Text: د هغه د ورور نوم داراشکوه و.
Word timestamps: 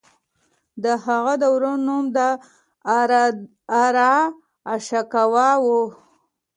د 0.83 0.85
هغه 1.05 1.33
د 1.41 1.43
ورور 1.55 1.77
نوم 1.87 2.05
داراشکوه 5.13 5.49
و. 5.63 5.65